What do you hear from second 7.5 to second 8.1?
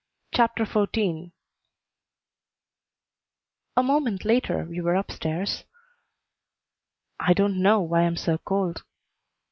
know why I